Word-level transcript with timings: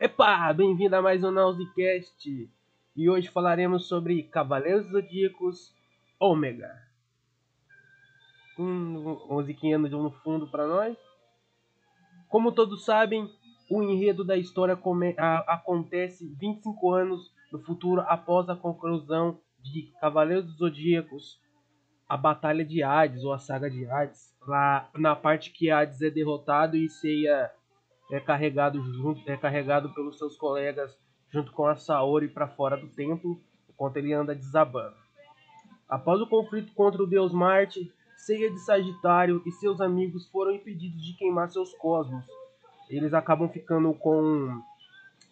Epá, 0.00 0.52
bem-vindo 0.52 0.94
a 0.94 1.02
mais 1.02 1.24
um 1.24 1.30
Nausicast 1.32 2.48
e 2.94 3.10
hoje 3.10 3.28
falaremos 3.30 3.88
sobre 3.88 4.22
Cavaleiros 4.22 4.86
Zodíacos 4.92 5.74
Ômega. 6.20 6.72
Um 8.56 9.26
musiquinha 9.28 9.76
no 9.76 10.12
fundo 10.22 10.46
para 10.46 10.68
nós. 10.68 10.96
Como 12.28 12.52
todos 12.52 12.84
sabem, 12.84 13.28
o 13.68 13.82
enredo 13.82 14.22
da 14.22 14.36
história 14.36 14.78
a, 15.18 15.38
acontece 15.54 16.32
25 16.38 16.92
anos 16.92 17.34
no 17.50 17.58
futuro 17.58 18.00
após 18.02 18.48
a 18.48 18.54
conclusão 18.54 19.40
de 19.60 19.92
Cavaleiros 20.00 20.58
Zodíacos, 20.58 21.40
a 22.08 22.16
Batalha 22.16 22.64
de 22.64 22.84
Hades 22.84 23.24
ou 23.24 23.32
a 23.32 23.38
Saga 23.40 23.68
de 23.68 23.84
Hades, 23.84 24.32
lá 24.46 24.88
na 24.94 25.16
parte 25.16 25.50
que 25.50 25.72
Hades 25.72 26.00
é 26.02 26.08
derrotado 26.08 26.76
e 26.76 26.88
Seiya 26.88 27.50
é 28.10 28.20
carregado 28.20 28.82
junto, 28.82 29.28
é 29.30 29.36
carregado 29.36 29.92
pelos 29.94 30.18
seus 30.18 30.36
colegas 30.36 30.98
junto 31.30 31.52
com 31.52 31.66
a 31.66 31.76
Saori 31.76 32.28
para 32.28 32.48
fora 32.48 32.76
do 32.76 32.88
templo, 32.88 33.40
enquanto 33.68 33.96
ele 33.98 34.12
anda 34.12 34.34
desabando. 34.34 34.96
Após 35.88 36.20
o 36.20 36.26
conflito 36.26 36.72
contra 36.74 37.02
o 37.02 37.06
deus 37.06 37.32
Marte, 37.32 37.92
Seiya 38.16 38.50
de 38.50 38.58
Sagitário 38.60 39.42
e 39.46 39.52
seus 39.52 39.80
amigos 39.80 40.26
foram 40.28 40.52
impedidos 40.52 41.02
de 41.02 41.14
queimar 41.14 41.48
seus 41.48 41.72
cosmos. 41.74 42.24
Eles 42.90 43.14
acabam 43.14 43.48
ficando 43.48 43.92
com 43.94 44.60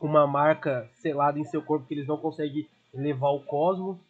uma 0.00 0.26
marca 0.26 0.88
selada 0.94 1.38
em 1.38 1.44
seu 1.44 1.62
corpo 1.62 1.86
que 1.86 1.94
eles 1.94 2.06
não 2.06 2.16
conseguem 2.16 2.68
levar 2.92 3.30
o 3.30 3.44
cosmo. 3.44 4.00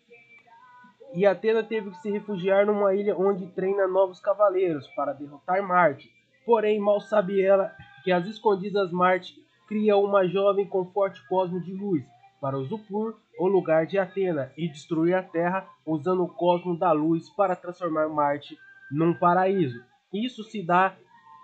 E 1.14 1.26
Atena 1.26 1.62
teve 1.62 1.90
que 1.90 1.98
se 1.98 2.10
refugiar 2.10 2.64
numa 2.64 2.94
ilha 2.94 3.16
onde 3.16 3.46
treina 3.48 3.86
novos 3.86 4.18
cavaleiros 4.18 4.88
para 4.88 5.12
derrotar 5.12 5.62
Marte. 5.62 6.10
Porém, 6.46 6.80
mal 6.80 7.00
sabe 7.00 7.42
ela 7.42 7.72
que 8.02 8.12
as 8.12 8.26
escondidas 8.26 8.90
Marte 8.90 9.42
cria 9.66 9.96
uma 9.96 10.26
jovem 10.26 10.66
com 10.66 10.84
forte 10.92 11.26
cosmo 11.28 11.60
de 11.60 11.72
luz 11.72 12.04
para 12.40 12.58
usufruir 12.58 13.14
o 13.38 13.46
lugar 13.46 13.86
de 13.86 13.98
Atena 13.98 14.52
e 14.56 14.68
destruir 14.68 15.14
a 15.14 15.22
Terra 15.22 15.66
usando 15.86 16.24
o 16.24 16.28
cosmo 16.28 16.76
da 16.76 16.92
luz 16.92 17.30
para 17.30 17.56
transformar 17.56 18.08
Marte 18.08 18.58
num 18.90 19.14
paraíso. 19.14 19.82
Isso 20.12 20.42
se 20.44 20.62
dá 20.62 20.94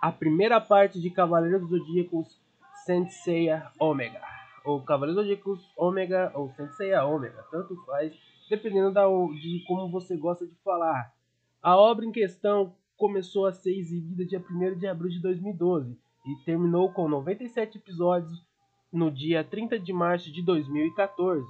a 0.03 0.13
primeira 0.13 0.61
parte 0.61 1.01
de 1.01 1.11
Cavaleiros 1.11 1.69
dos 1.69 1.79
Zodíacos 1.79 2.41
Senseiya 2.85 3.71
Ômega. 3.79 4.21
Ou 4.65 4.83
Cavaleiros 4.83 5.23
Zodíacos 5.23 5.73
Ômega 5.77 6.33
ou 6.35 6.51
Senseiya 6.51 7.05
Ômega, 7.05 7.45
tanto 7.51 7.77
faz, 7.87 8.13
dependendo 8.51 8.93
da, 8.93 9.07
de 9.41 9.65
como 9.67 9.91
você 9.91 10.17
gosta 10.17 10.47
de 10.47 10.55
falar. 10.57 11.13
A 11.63 11.77
obra 11.77 12.05
em 12.05 12.13
questão 12.13 12.75
começou 12.97 13.47
a 13.47 13.53
ser 13.53 13.75
exibida 13.75 14.25
dia 14.25 14.45
1 14.51 14.79
de 14.79 14.87
abril 14.87 15.11
de 15.11 15.21
2012 15.21 15.97
e 16.29 16.37
terminou 16.45 16.93
com 16.93 17.09
97 17.09 17.79
episódios 17.79 18.47
no 18.93 19.11
dia 19.11 19.43
30 19.43 19.79
de 19.79 19.93
março 19.93 20.31
de 20.31 20.43
2014. 20.43 21.47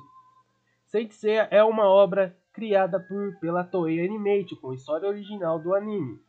Saint 0.86 1.10
Seiya 1.10 1.48
é 1.50 1.62
uma 1.64 1.84
obra 1.84 2.36
criada 2.52 3.00
por, 3.00 3.36
pela 3.40 3.64
Toei 3.64 4.04
Animation 4.06 4.56
com 4.56 4.72
história 4.72 5.08
original 5.08 5.58
do 5.58 5.74
anime, 5.74 6.20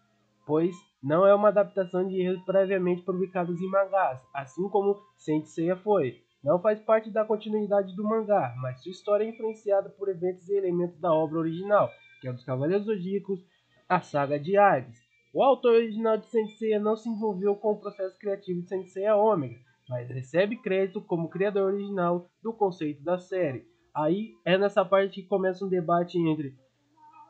pois 0.45 0.75
não 1.01 1.25
é 1.25 1.33
uma 1.33 1.49
adaptação 1.49 2.07
de 2.07 2.21
erros 2.21 2.41
previamente 2.43 3.03
publicados 3.03 3.61
em 3.61 3.69
mangás, 3.69 4.19
assim 4.33 4.67
como 4.69 4.99
Saint 5.15 5.45
Seiya 5.45 5.75
foi. 5.75 6.21
Não 6.43 6.59
faz 6.59 6.79
parte 6.79 7.11
da 7.11 7.25
continuidade 7.25 7.95
do 7.95 8.03
mangá, 8.03 8.55
mas 8.61 8.81
sua 8.81 8.91
história 8.91 9.25
é 9.25 9.29
influenciada 9.29 9.89
por 9.89 10.09
eventos 10.09 10.47
e 10.49 10.55
elementos 10.55 10.99
da 10.99 11.13
obra 11.13 11.39
original, 11.39 11.89
que 12.21 12.27
é 12.27 12.33
dos 12.33 12.43
Cavaleiros 12.43 12.85
Zodíacos, 12.85 13.45
a 13.87 13.99
saga 14.01 14.39
de 14.39 14.57
Hades. 14.57 15.08
O 15.31 15.43
autor 15.43 15.75
original 15.75 16.17
de 16.17 16.27
Senseiya 16.27 16.79
não 16.79 16.95
se 16.95 17.07
envolveu 17.07 17.55
com 17.55 17.73
o 17.73 17.79
processo 17.79 18.17
criativo 18.17 18.61
de 18.61 18.67
Senseiya 18.67 19.15
Omega, 19.15 19.59
mas 19.87 20.09
recebe 20.09 20.55
crédito 20.55 21.01
como 21.01 21.29
criador 21.29 21.71
original 21.71 22.27
do 22.41 22.51
conceito 22.51 23.03
da 23.03 23.19
série. 23.19 23.63
Aí 23.93 24.33
é 24.43 24.57
nessa 24.57 24.83
parte 24.83 25.21
que 25.21 25.27
começa 25.27 25.63
um 25.63 25.69
debate 25.69 26.17
entre 26.17 26.57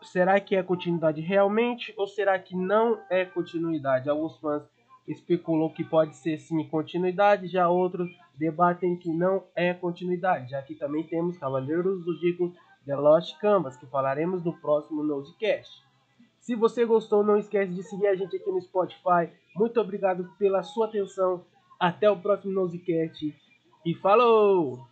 será 0.01 0.39
que 0.39 0.55
é 0.55 0.63
continuidade 0.63 1.19
realmente 1.19 1.93
ou 1.97 2.07
será 2.07 2.39
que 2.39 2.55
não 2.55 3.01
é 3.09 3.25
continuidade? 3.25 4.09
Alguns 4.09 4.37
fãs 4.37 4.63
especulam 5.05 5.69
que 5.69 5.83
pode 5.83 6.15
ser 6.15 6.37
sim 6.39 6.63
continuidade, 6.69 7.47
já 7.47 7.67
outros 7.67 8.09
debatem 8.35 8.95
que 8.95 9.09
não 9.09 9.43
é 9.53 9.73
continuidade. 9.73 10.51
Já 10.51 10.61
que 10.61 10.75
também 10.75 11.03
temos 11.03 11.37
Cavaleiros 11.37 12.05
do 12.05 12.13
Zodíaco 12.13 12.53
The 12.85 12.95
Lost 12.95 13.37
Canvas, 13.39 13.75
que 13.75 13.85
falaremos 13.87 14.41
no 14.43 14.53
próximo 14.53 15.03
Nosecast. 15.03 15.88
Se 16.41 16.55
você 16.55 16.85
gostou, 16.85 17.23
não 17.23 17.37
esquece 17.37 17.73
de 17.73 17.83
seguir 17.83 18.07
a 18.07 18.15
gente 18.15 18.35
aqui 18.35 18.51
no 18.51 18.61
Spotify. 18.61 19.29
Muito 19.55 19.79
obrigado 19.79 20.29
pela 20.37 20.63
sua 20.63 20.87
atenção. 20.87 21.45
Até 21.79 22.09
o 22.09 22.19
próximo 22.19 22.53
Nosecast. 22.53 23.33
E 23.85 23.95
falou! 23.95 24.88